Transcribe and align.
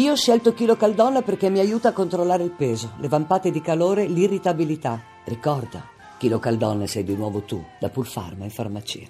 Io 0.00 0.12
ho 0.12 0.16
scelto 0.16 0.54
Chilo 0.54 0.76
Caldonna 0.76 1.20
perché 1.20 1.50
mi 1.50 1.58
aiuta 1.58 1.90
a 1.90 1.92
controllare 1.92 2.42
il 2.42 2.52
peso, 2.52 2.92
le 3.00 3.08
vampate 3.08 3.50
di 3.50 3.60
calore, 3.60 4.06
l'irritabilità. 4.06 4.98
Ricorda, 5.24 5.86
Chilo 6.16 6.38
Caldonna 6.38 6.86
sei 6.86 7.04
di 7.04 7.14
nuovo 7.14 7.42
tu, 7.42 7.62
da 7.78 7.90
Pulfarma 7.90 8.44
in 8.44 8.50
farmacia. 8.50 9.06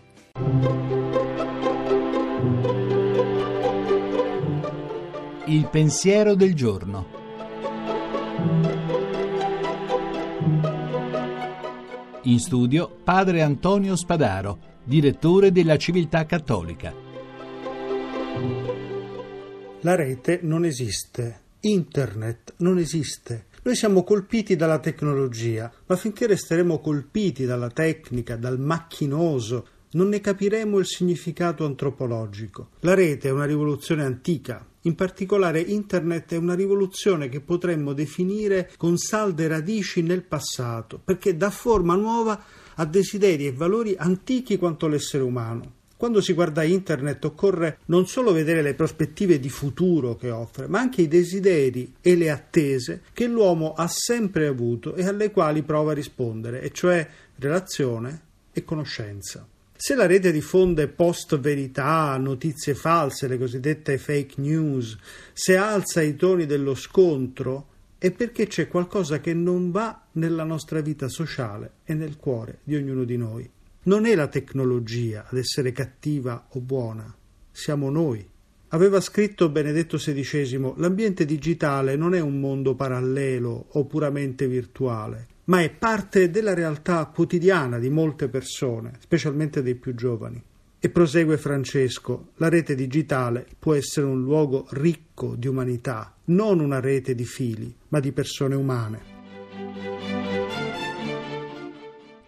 Il 5.45 5.69
pensiero 5.69 6.35
del 6.35 6.55
giorno. 6.57 7.07
In 12.23 12.41
studio 12.41 12.91
padre 13.05 13.43
Antonio 13.43 13.95
Spadaro, 13.95 14.59
direttore 14.83 15.53
della 15.53 15.77
Civiltà 15.77 16.27
Cattolica. 16.27 17.10
La 19.83 19.95
rete 19.95 20.41
non 20.43 20.67
esiste, 20.67 21.41
internet 21.61 22.53
non 22.59 22.77
esiste. 22.77 23.47
Noi 23.63 23.75
siamo 23.75 24.05
colpiti 24.05 24.55
dalla 24.55 24.79
tecnologia, 24.79 25.73
ma 25.87 25.97
finché 25.97 26.27
resteremo 26.27 26.81
colpiti 26.81 27.47
dalla 27.47 27.71
tecnica, 27.71 28.37
dal 28.37 28.61
macchinoso, 28.61 29.67
non 29.93 30.11
ne 30.11 30.21
capiremo 30.21 30.79
il 30.79 30.85
significato 30.85 31.65
antropologico. 31.65 32.73
La 32.81 32.93
rete 32.93 33.29
è 33.29 33.33
una 33.33 33.47
rivoluzione 33.47 34.05
antica, 34.05 34.67
in 34.83 34.95
particolare 34.95 35.61
Internet 35.61 36.35
è 36.35 36.37
una 36.37 36.55
rivoluzione 36.55 37.31
che 37.31 37.41
potremmo 37.41 37.95
definire 37.95 38.71
con 38.77 38.99
salde 38.99 39.49
radici 39.49 40.03
nel 40.03 40.25
passato, 40.25 41.01
perché 41.03 41.39
dà 41.39 41.49
forma 41.49 41.95
nuova 41.95 42.39
a 42.75 42.85
desideri 42.85 43.47
e 43.47 43.53
valori 43.53 43.95
antichi 43.97 44.59
quanto 44.59 44.89
l'essere 44.89 45.23
umano. 45.23 45.79
Quando 46.01 46.23
si 46.23 46.33
guarda 46.33 46.63
internet 46.63 47.23
occorre 47.27 47.81
non 47.89 48.07
solo 48.07 48.33
vedere 48.33 48.63
le 48.63 48.73
prospettive 48.73 49.39
di 49.39 49.51
futuro 49.51 50.17
che 50.17 50.31
offre, 50.31 50.67
ma 50.67 50.81
anche 50.81 51.03
i 51.03 51.09
desideri 51.09 51.97
e 52.01 52.17
le 52.17 52.31
attese 52.31 53.03
che 53.13 53.27
l'uomo 53.27 53.75
ha 53.75 53.87
sempre 53.87 54.47
avuto 54.47 54.95
e 54.95 55.05
alle 55.05 55.31
quali 55.31 55.63
prova 55.63 55.91
a 55.91 55.95
rispondere, 55.95 56.63
e 56.63 56.71
cioè 56.71 57.07
relazione 57.37 58.23
e 58.51 58.65
conoscenza. 58.65 59.47
Se 59.77 59.95
la 59.95 60.07
rete 60.07 60.33
diffonde 60.33 60.89
post 60.89 61.39
verità, 61.39 62.17
notizie 62.17 62.75
false, 62.75 63.29
le 63.29 63.37
cosiddette 63.37 63.99
fake 63.99 64.41
news, 64.41 64.97
se 65.35 65.55
alza 65.59 66.01
i 66.01 66.17
toni 66.17 66.47
dello 66.47 66.75
scontro, 66.75 67.67
è 67.99 68.11
perché 68.11 68.47
c'è 68.47 68.69
qualcosa 68.69 69.21
che 69.21 69.35
non 69.35 69.71
va 69.71 70.07
nella 70.13 70.45
nostra 70.45 70.81
vita 70.81 71.11
sociale 71.11 71.73
e 71.85 71.93
nel 71.93 72.17
cuore 72.17 72.61
di 72.65 72.75
ognuno 72.75 73.05
di 73.05 73.19
noi. 73.19 73.51
Non 73.83 74.05
è 74.05 74.15
la 74.15 74.27
tecnologia 74.27 75.27
ad 75.27 75.39
essere 75.39 75.73
cattiva 75.73 76.49
o 76.51 76.61
buona, 76.61 77.17
siamo 77.51 77.89
noi. 77.89 78.29
Aveva 78.69 79.01
scritto 79.01 79.49
Benedetto 79.49 79.97
XVI, 79.97 80.75
l'ambiente 80.77 81.25
digitale 81.25 81.97
non 81.97 82.15
è 82.15 82.21
un 82.21 82.39
mondo 82.39 82.75
parallelo 82.75 83.69
o 83.71 83.87
puramente 83.87 84.47
virtuale, 84.49 85.29
ma 85.45 85.63
è 85.63 85.71
parte 85.71 86.29
della 86.29 86.53
realtà 86.53 87.07
quotidiana 87.07 87.79
di 87.79 87.89
molte 87.89 88.29
persone, 88.29 88.99
specialmente 88.99 89.63
dei 89.63 89.77
più 89.77 89.95
giovani. 89.95 90.43
E 90.79 90.91
prosegue 90.91 91.39
Francesco, 91.39 92.33
la 92.37 92.51
rete 92.51 92.75
digitale 92.75 93.47
può 93.59 93.73
essere 93.73 94.05
un 94.05 94.21
luogo 94.21 94.67
ricco 94.73 95.37
di 95.37 95.49
umanità, 95.49 96.15
non 96.27 96.61
una 96.61 96.81
rete 96.81 97.15
di 97.15 97.25
fili, 97.25 97.75
ma 97.89 97.99
di 97.99 98.13
persone 98.13 98.55
umane. 98.55 99.20